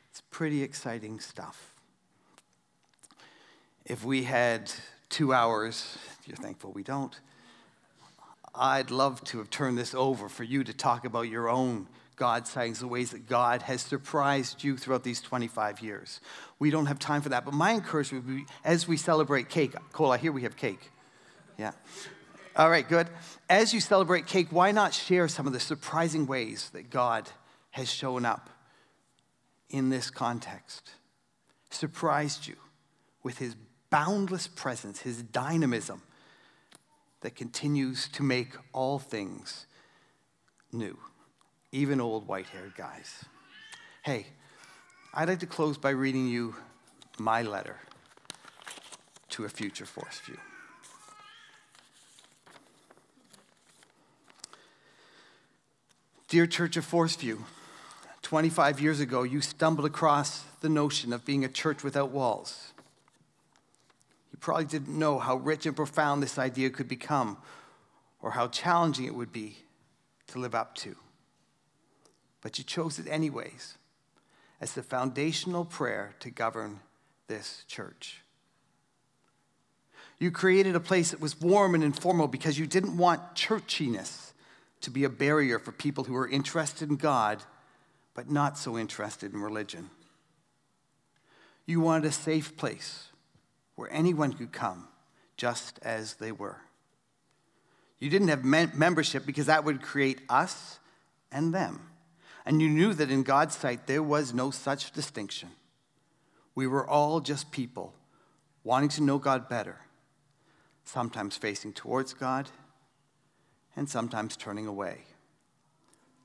It's 0.09 0.21
pretty 0.31 0.63
exciting 0.63 1.19
stuff. 1.19 1.73
If 3.85 4.03
we 4.03 4.23
had 4.23 4.71
two 5.09 5.33
hours, 5.33 5.97
you're 6.25 6.37
thankful 6.37 6.71
we 6.71 6.83
don't, 6.83 7.19
I'd 8.53 8.89
love 8.89 9.23
to 9.25 9.39
have 9.39 9.49
turned 9.49 9.77
this 9.77 9.93
over 9.93 10.29
for 10.29 10.43
you 10.43 10.63
to 10.63 10.73
talk 10.73 11.05
about 11.05 11.23
your 11.23 11.49
own 11.49 11.87
God 12.15 12.47
sightings, 12.47 12.79
the 12.79 12.87
ways 12.87 13.11
that 13.11 13.27
God 13.27 13.63
has 13.63 13.81
surprised 13.81 14.63
you 14.63 14.77
throughout 14.77 15.03
these 15.03 15.21
25 15.21 15.81
years. 15.81 16.21
We 16.59 16.69
don't 16.69 16.85
have 16.85 16.97
time 16.97 17.21
for 17.21 17.29
that, 17.29 17.43
but 17.43 17.53
my 17.53 17.73
encouragement 17.73 18.25
would 18.25 18.35
be 18.37 18.45
as 18.63 18.87
we 18.87 18.95
celebrate 18.97 19.49
cake, 19.49 19.75
Cole, 19.91 20.11
I 20.11 20.17
hear 20.17 20.31
we 20.31 20.43
have 20.43 20.55
cake. 20.55 20.91
Yeah. 21.57 21.71
All 22.57 22.69
right, 22.69 22.87
good. 22.87 23.09
As 23.49 23.73
you 23.73 23.81
celebrate 23.81 24.27
cake, 24.27 24.47
why 24.49 24.71
not 24.71 24.93
share 24.93 25.27
some 25.27 25.45
of 25.45 25.51
the 25.51 25.59
surprising 25.59 26.25
ways 26.25 26.69
that 26.71 26.89
God 26.89 27.29
has 27.71 27.91
shown 27.91 28.23
up 28.23 28.49
in 29.69 29.89
this 29.89 30.09
context? 30.09 30.91
Surprised 31.69 32.47
you 32.47 32.55
with 33.23 33.39
his 33.39 33.57
boundless 33.89 34.47
presence, 34.47 35.01
his 35.01 35.21
dynamism 35.21 36.01
that 37.21 37.35
continues 37.35 38.07
to 38.09 38.23
make 38.23 38.53
all 38.71 38.99
things 38.99 39.65
new, 40.71 40.97
even 41.73 41.99
old 41.99 42.25
white 42.25 42.45
haired 42.47 42.75
guys. 42.77 43.25
Hey, 44.03 44.27
I'd 45.13 45.27
like 45.27 45.39
to 45.39 45.45
close 45.45 45.77
by 45.77 45.89
reading 45.89 46.27
you 46.27 46.55
my 47.17 47.41
letter 47.41 47.79
to 49.29 49.43
a 49.43 49.49
future 49.49 49.85
Forest 49.85 50.21
View. 50.21 50.37
Dear 56.27 56.47
Church 56.47 56.75
of 56.75 56.83
Forest 56.83 57.19
View, 57.19 57.45
25 58.23 58.79
years 58.79 58.99
ago, 58.99 59.21
you 59.21 59.41
stumbled 59.41 59.85
across 59.85 60.43
the 60.61 60.69
notion 60.69 61.13
of 61.13 61.23
being 61.23 61.45
a 61.45 61.47
church 61.47 61.83
without 61.83 62.09
walls. 62.09 62.73
You 64.31 64.39
probably 64.39 64.65
didn't 64.65 64.97
know 64.97 65.19
how 65.19 65.35
rich 65.35 65.67
and 65.67 65.75
profound 65.75 66.23
this 66.23 66.39
idea 66.39 66.71
could 66.71 66.87
become, 66.87 67.37
or 68.23 68.31
how 68.31 68.47
challenging 68.47 69.05
it 69.05 69.13
would 69.13 69.31
be 69.31 69.57
to 70.29 70.39
live 70.39 70.55
up 70.55 70.73
to. 70.77 70.95
But 72.41 72.57
you 72.57 72.63
chose 72.63 72.97
it 72.97 73.07
anyways 73.07 73.77
as 74.59 74.73
the 74.73 74.81
foundational 74.81 75.63
prayer 75.63 76.15
to 76.21 76.31
govern 76.31 76.79
this 77.27 77.63
church. 77.67 78.23
You 80.17 80.31
created 80.31 80.75
a 80.75 80.79
place 80.79 81.11
that 81.11 81.21
was 81.21 81.39
warm 81.39 81.75
and 81.75 81.83
informal 81.83 82.27
because 82.27 82.57
you 82.57 82.65
didn't 82.65 82.97
want 82.97 83.35
churchiness 83.35 84.24
to 84.85 84.91
be 84.91 85.03
a 85.03 85.09
barrier 85.09 85.59
for 85.59 85.71
people 85.71 86.05
who 86.05 86.13
were 86.13 86.27
interested 86.27 86.89
in 86.89 86.95
God 86.95 87.43
but 88.13 88.31
not 88.31 88.57
so 88.57 88.77
interested 88.77 89.33
in 89.33 89.41
religion. 89.41 89.89
You 91.65 91.81
wanted 91.81 92.07
a 92.07 92.11
safe 92.11 92.55
place 92.55 93.09
where 93.75 93.91
anyone 93.91 94.33
could 94.33 94.51
come 94.51 94.87
just 95.35 95.79
as 95.81 96.13
they 96.15 96.31
were. 96.31 96.61
You 97.99 98.09
didn't 98.09 98.29
have 98.29 98.45
membership 98.45 99.25
because 99.25 99.47
that 99.47 99.65
would 99.65 99.81
create 99.81 100.21
us 100.29 100.79
and 101.31 101.53
them. 101.53 101.89
And 102.45 102.61
you 102.61 102.69
knew 102.69 102.93
that 102.93 103.11
in 103.11 103.23
God's 103.23 103.57
sight 103.57 103.87
there 103.87 104.03
was 104.03 104.33
no 104.33 104.51
such 104.51 104.91
distinction. 104.91 105.49
We 106.53 106.67
were 106.67 106.87
all 106.87 107.19
just 107.19 107.51
people 107.51 107.93
wanting 108.63 108.89
to 108.89 109.03
know 109.03 109.17
God 109.17 109.49
better, 109.49 109.79
sometimes 110.83 111.35
facing 111.35 111.73
towards 111.73 112.13
God 112.13 112.49
and 113.75 113.89
sometimes 113.89 114.37
turning 114.37 114.67
away. 114.67 114.99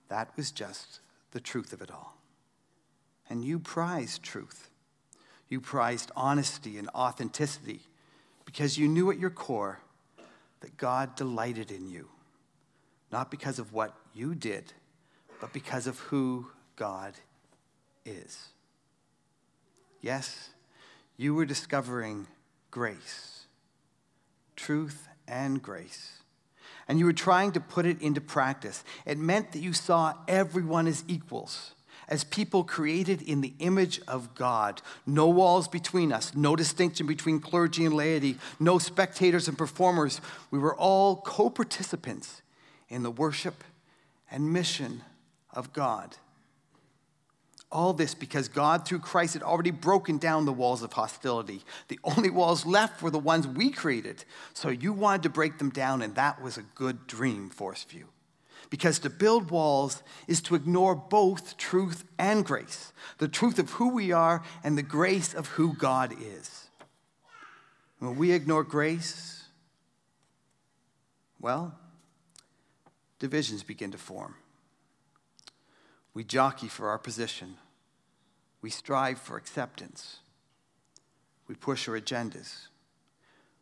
That 0.08 0.30
was 0.36 0.50
just 0.50 1.00
the 1.32 1.40
truth 1.40 1.72
of 1.72 1.82
it 1.82 1.90
all. 1.90 2.16
And 3.28 3.44
you 3.44 3.58
prized 3.58 4.22
truth. 4.22 4.70
You 5.48 5.60
prized 5.60 6.10
honesty 6.14 6.78
and 6.78 6.88
authenticity 6.94 7.80
because 8.44 8.78
you 8.78 8.88
knew 8.88 9.10
at 9.10 9.18
your 9.18 9.30
core 9.30 9.80
that 10.60 10.76
God 10.76 11.16
delighted 11.16 11.70
in 11.70 11.88
you, 11.88 12.08
not 13.10 13.30
because 13.30 13.58
of 13.58 13.72
what 13.72 13.94
you 14.14 14.34
did, 14.34 14.72
but 15.40 15.52
because 15.52 15.86
of 15.86 15.98
who 15.98 16.48
God 16.76 17.14
is. 18.04 18.48
Yes, 20.00 20.50
you 21.16 21.34
were 21.34 21.44
discovering 21.44 22.26
grace, 22.70 23.46
truth 24.56 25.08
and 25.26 25.60
grace. 25.62 26.19
And 26.90 26.98
you 26.98 27.04
were 27.04 27.12
trying 27.12 27.52
to 27.52 27.60
put 27.60 27.86
it 27.86 28.02
into 28.02 28.20
practice. 28.20 28.82
It 29.06 29.16
meant 29.16 29.52
that 29.52 29.60
you 29.60 29.72
saw 29.72 30.14
everyone 30.26 30.88
as 30.88 31.04
equals, 31.06 31.70
as 32.08 32.24
people 32.24 32.64
created 32.64 33.22
in 33.22 33.42
the 33.42 33.54
image 33.60 34.00
of 34.08 34.34
God. 34.34 34.82
No 35.06 35.28
walls 35.28 35.68
between 35.68 36.12
us, 36.12 36.34
no 36.34 36.56
distinction 36.56 37.06
between 37.06 37.38
clergy 37.38 37.84
and 37.84 37.94
laity, 37.94 38.38
no 38.58 38.80
spectators 38.80 39.46
and 39.46 39.56
performers. 39.56 40.20
We 40.50 40.58
were 40.58 40.74
all 40.74 41.18
co 41.18 41.48
participants 41.48 42.42
in 42.88 43.04
the 43.04 43.10
worship 43.12 43.62
and 44.28 44.52
mission 44.52 45.02
of 45.52 45.72
God. 45.72 46.16
All 47.72 47.92
this 47.92 48.14
because 48.14 48.48
God, 48.48 48.84
through 48.84 48.98
Christ, 48.98 49.34
had 49.34 49.44
already 49.44 49.70
broken 49.70 50.18
down 50.18 50.44
the 50.44 50.52
walls 50.52 50.82
of 50.82 50.92
hostility. 50.92 51.62
The 51.88 52.00
only 52.02 52.30
walls 52.30 52.66
left 52.66 53.00
were 53.00 53.10
the 53.10 53.18
ones 53.18 53.46
we 53.46 53.70
created. 53.70 54.24
So 54.54 54.70
you 54.70 54.92
wanted 54.92 55.22
to 55.22 55.28
break 55.28 55.58
them 55.58 55.70
down, 55.70 56.02
and 56.02 56.14
that 56.16 56.42
was 56.42 56.58
a 56.58 56.62
good 56.74 57.06
dream, 57.06 57.48
Forest 57.48 57.90
View. 57.90 58.08
Because 58.70 58.98
to 59.00 59.10
build 59.10 59.50
walls 59.50 60.02
is 60.26 60.40
to 60.42 60.54
ignore 60.54 60.94
both 60.94 61.56
truth 61.56 62.04
and 62.18 62.44
grace 62.44 62.92
the 63.18 63.28
truth 63.28 63.58
of 63.58 63.70
who 63.70 63.90
we 63.90 64.12
are 64.12 64.42
and 64.64 64.76
the 64.78 64.82
grace 64.82 65.34
of 65.34 65.48
who 65.48 65.74
God 65.74 66.14
is. 66.20 66.68
When 67.98 68.16
we 68.16 68.32
ignore 68.32 68.64
grace, 68.64 69.44
well, 71.40 71.74
divisions 73.18 73.62
begin 73.62 73.90
to 73.92 73.98
form. 73.98 74.34
We 76.14 76.24
jockey 76.24 76.68
for 76.68 76.88
our 76.88 76.98
position. 76.98 77.56
We 78.62 78.70
strive 78.70 79.18
for 79.18 79.36
acceptance. 79.36 80.18
We 81.46 81.54
push 81.54 81.88
our 81.88 81.98
agendas. 81.98 82.66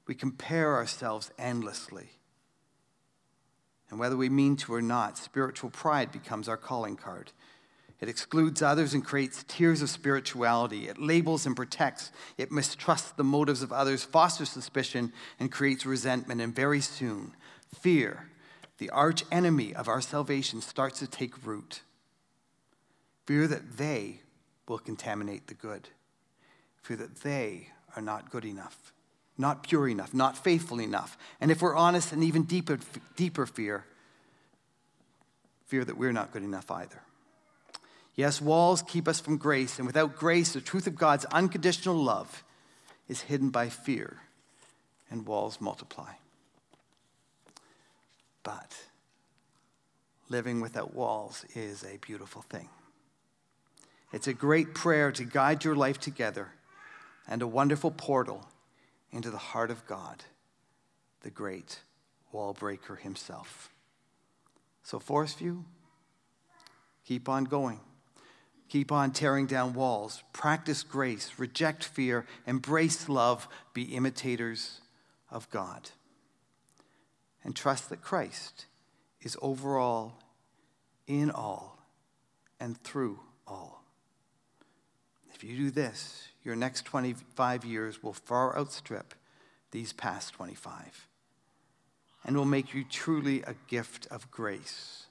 We 0.07 0.15
compare 0.15 0.75
ourselves 0.75 1.31
endlessly. 1.39 2.09
And 3.91 3.99
whether 3.99 4.17
we 4.17 4.29
mean 4.29 4.57
to 4.57 4.75
or 4.75 4.83
not, 4.83 5.17
spiritual 5.17 5.71
pride 5.71 6.13
becomes 6.13 6.49
our 6.49 6.57
calling 6.57 6.97
card. 6.97 7.33
It 8.01 8.09
excludes 8.09 8.63
others 8.63 8.95
and 8.95 9.05
creates 9.05 9.45
tiers 9.45 9.83
of 9.83 9.91
spirituality. 9.91 10.89
It 10.89 10.99
labels 10.99 11.47
and 11.47 11.57
protects. 11.57 12.13
It 12.37 12.53
mistrusts 12.53 13.11
the 13.11 13.25
motives 13.25 13.63
of 13.63 13.73
others, 13.73 14.05
fosters 14.05 14.51
suspicion, 14.51 15.13
and 15.41 15.51
creates 15.51 15.85
resentment. 15.85 16.41
And 16.41 16.55
very 16.55 16.81
soon, 16.81 17.35
fear, 17.81 18.29
the 18.79 18.91
arch 18.91 19.25
enemy 19.33 19.75
of 19.75 19.89
our 19.89 20.01
salvation, 20.01 20.61
starts 20.61 21.01
to 21.01 21.07
take 21.07 21.47
root 21.47 21.83
fear 23.29 23.47
that 23.47 23.77
they 23.77 24.23
will 24.67 24.79
contaminate 24.79 25.49
the 25.49 25.55
good, 25.55 25.87
fear 26.81 26.97
that 26.97 27.17
they 27.17 27.69
are 27.95 28.01
not 28.01 28.31
good 28.31 28.47
enough, 28.47 28.91
not 29.37 29.63
pure 29.63 29.87
enough, 29.87 30.15
not 30.15 30.43
faithful 30.43 30.81
enough. 30.81 31.19
And 31.39 31.51
if 31.51 31.61
we're 31.61 31.77
honest, 31.77 32.11
an 32.11 32.23
even 32.23 32.45
deeper, 32.45 32.79
deeper 33.17 33.45
fear, 33.45 33.85
fear 35.67 35.85
that 35.85 35.99
we're 35.99 36.11
not 36.11 36.33
good 36.33 36.43
enough 36.43 36.71
either. 36.71 37.03
Yes, 38.15 38.41
walls 38.41 38.81
keep 38.81 39.07
us 39.07 39.21
from 39.21 39.37
grace, 39.37 39.77
and 39.77 39.87
without 39.87 40.17
grace, 40.17 40.55
the 40.55 40.63
truth 40.63 40.87
of 40.87 40.97
God's 40.97 41.27
unconditional 41.27 42.03
love 42.03 42.43
is 43.09 43.21
hidden 43.21 43.51
by 43.51 43.69
fear, 43.69 44.23
and 45.11 45.27
walls 45.27 45.61
multiply. 45.61 46.13
But 48.43 48.75
living 50.31 50.63
without 50.63 50.95
walls 50.95 51.45
is 51.55 51.85
a 51.85 51.99
beautiful 51.99 52.41
thing. 52.41 52.71
It's 54.13 54.27
a 54.27 54.35
great 54.35 54.75
prayer 54.75 55.13
to 55.13 55.25
guide 55.25 55.65
your 55.65 55.77
life 55.77 55.99
together 55.99 56.49
and 57.29 57.43
a 57.43 57.47
wonderful 57.47 57.91
portal 57.91 58.49
into 59.13 59.31
the 59.31 59.39
heart 59.39 59.71
of 59.71 59.87
God, 59.87 60.25
the 61.23 61.31
great 61.31 61.81
wall 62.33 62.55
breaker 62.55 62.97
himself. 62.97 63.71
So, 64.83 64.99
Forest 64.99 65.39
View, 65.39 65.65
keep 67.05 67.29
on 67.29 67.45
going. 67.45 67.81
Keep 68.69 68.93
on 68.93 69.13
tearing 69.13 69.47
down 69.47 69.73
walls. 69.73 70.23
Practice 70.33 70.83
grace. 70.83 71.33
Reject 71.39 71.83
fear. 71.85 72.27
Embrace 72.47 73.09
love. 73.09 73.49
Be 73.73 73.95
imitators 73.95 74.81
of 75.31 75.49
God. 75.51 75.91
And 77.43 77.57
trust 77.57 77.89
that 77.89 78.03
Christ 78.03 78.67
is 79.23 79.37
over 79.41 79.79
all, 79.79 80.19
in 81.07 81.31
all, 81.31 81.79
and 82.61 82.83
through 82.83 83.21
all. 83.47 83.78
If 85.39 85.45
you 85.45 85.57
do 85.57 85.71
this, 85.71 86.31
your 86.43 86.57
next 86.57 86.85
25 86.87 87.65
years 87.65 88.03
will 88.03 88.13
far 88.13 88.59
outstrip 88.59 89.15
these 89.71 89.93
past 89.93 90.35
25 90.35 91.07
and 92.25 92.37
will 92.37 92.45
make 92.45 92.75
you 92.75 92.83
truly 92.83 93.43
a 93.43 93.55
gift 93.69 94.09
of 94.11 94.29
grace 94.33 95.07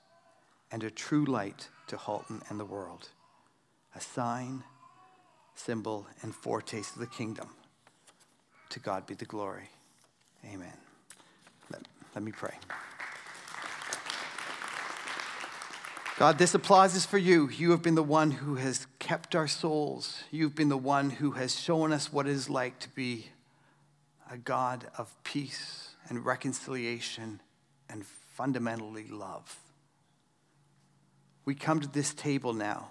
and 0.69 0.83
a 0.83 0.91
true 0.91 1.23
light 1.23 1.69
to 1.87 1.95
Halton 1.95 2.41
and 2.49 2.59
the 2.59 2.65
world, 2.65 3.07
a 3.95 4.01
sign, 4.01 4.65
symbol, 5.55 6.05
and 6.21 6.35
foretaste 6.35 6.95
of 6.95 6.99
the 6.99 7.07
kingdom. 7.07 7.47
To 8.71 8.81
God 8.81 9.05
be 9.05 9.13
the 9.13 9.23
glory. 9.23 9.69
Amen. 10.43 10.73
Let, 11.71 11.87
let 12.13 12.21
me 12.21 12.33
pray. 12.33 12.55
God, 16.17 16.39
this 16.39 16.55
applause 16.55 16.95
is 16.95 17.05
for 17.05 17.19
you. 17.19 17.47
You 17.47 17.69
have 17.69 17.83
been 17.83 17.93
the 17.93 18.01
one 18.01 18.31
who 18.31 18.55
has 18.55 18.87
kept 18.97 19.35
our 19.35 19.47
souls. 19.47 20.23
You've 20.31 20.55
been 20.55 20.67
the 20.67 20.75
one 20.75 21.11
who 21.11 21.31
has 21.33 21.59
shown 21.59 21.93
us 21.93 22.11
what 22.11 22.25
it 22.25 22.31
is 22.31 22.49
like 22.49 22.79
to 22.79 22.89
be 22.89 23.27
a 24.31 24.35
God 24.35 24.87
of 24.97 25.13
peace 25.23 25.91
and 26.09 26.25
reconciliation 26.25 27.39
and 27.87 28.03
fundamentally 28.03 29.07
love. 29.07 29.59
We 31.45 31.53
come 31.53 31.81
to 31.81 31.87
this 31.87 32.15
table 32.15 32.51
now, 32.51 32.89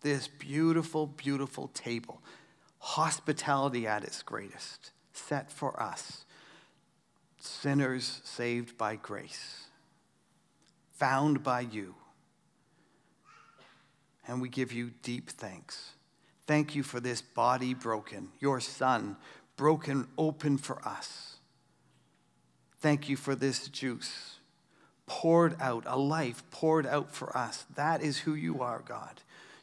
this 0.00 0.26
beautiful, 0.26 1.06
beautiful 1.06 1.68
table, 1.68 2.20
hospitality 2.80 3.86
at 3.86 4.02
its 4.02 4.20
greatest, 4.20 4.90
set 5.12 5.52
for 5.52 5.80
us, 5.80 6.24
sinners 7.38 8.20
saved 8.24 8.76
by 8.76 8.96
grace, 8.96 9.66
found 10.90 11.44
by 11.44 11.60
you 11.60 11.94
and 14.26 14.40
we 14.40 14.48
give 14.48 14.72
you 14.72 14.92
deep 15.02 15.30
thanks. 15.30 15.90
Thank 16.46 16.74
you 16.74 16.82
for 16.82 17.00
this 17.00 17.22
body 17.22 17.74
broken, 17.74 18.28
your 18.40 18.60
son 18.60 19.16
broken 19.56 20.08
open 20.18 20.58
for 20.58 20.86
us. 20.86 21.36
Thank 22.80 23.08
you 23.08 23.16
for 23.16 23.34
this 23.34 23.68
juice 23.68 24.34
poured 25.06 25.60
out, 25.60 25.84
a 25.86 25.98
life 25.98 26.42
poured 26.50 26.86
out 26.86 27.14
for 27.14 27.36
us. 27.36 27.66
That 27.74 28.02
is 28.02 28.18
who 28.18 28.34
you 28.34 28.62
are, 28.62 28.82
God. 28.86 29.20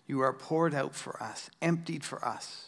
You 0.08 0.22
are 0.22 0.34
poured 0.34 0.74
out 0.74 0.94
for 0.96 1.22
us, 1.22 1.50
emptied 1.62 2.04
for 2.04 2.24
us. 2.24 2.68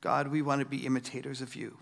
God, 0.00 0.28
we 0.28 0.42
want 0.42 0.60
to 0.60 0.66
be 0.66 0.84
imitators 0.84 1.40
of 1.40 1.54
you. 1.54 1.78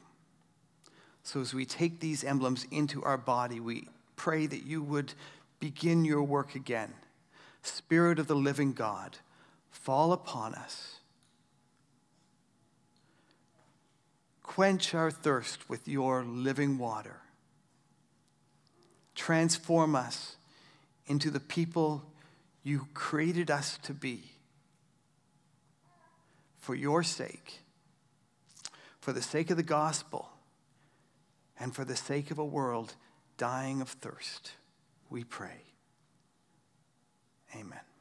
So 1.25 1.41
as 1.41 1.55
we 1.55 1.65
take 1.65 2.01
these 2.01 2.23
emblems 2.23 2.67
into 2.71 3.03
our 3.03 3.19
body, 3.19 3.61
we 3.61 3.89
pray 4.17 4.47
that 4.47 4.65
you 4.65 4.83
would 4.83 5.15
begin 5.59 6.05
your 6.05 6.23
work 6.23 6.55
again. 6.55 6.93
Spirit 7.63 8.19
of 8.19 8.27
the 8.27 8.35
living 8.35 8.73
God, 8.73 9.19
fall 9.71 10.13
upon 10.13 10.55
us. 10.55 10.97
Quench 14.43 14.95
our 14.95 15.11
thirst 15.11 15.69
with 15.69 15.89
your 15.89 16.25
living 16.25 16.77
water. 16.77 17.21
Transform 19.15 19.95
us 19.95 20.37
into 21.07 21.31
the 21.31 21.41
people 21.41 22.05
you 22.63 22.89
created 22.95 23.51
us 23.51 23.79
to 23.83 23.95
be. 23.95 24.23
For 26.59 26.75
your 26.75 27.03
sake, 27.03 27.61
for 29.01 29.13
the 29.13 29.23
sake 29.23 29.51
of 29.51 29.57
the 29.57 29.63
gospel, 29.63 30.29
and 31.59 31.75
for 31.75 31.85
the 31.85 31.97
sake 31.97 32.31
of 32.31 32.39
a 32.39 32.45
world 32.45 32.95
dying 33.37 33.81
of 33.81 33.89
thirst, 33.89 34.53
we 35.11 35.25
pray. 35.25 35.72
Amen. 37.55 37.92